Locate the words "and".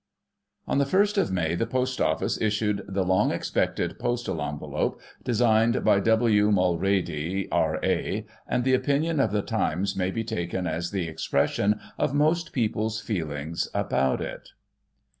8.47-8.63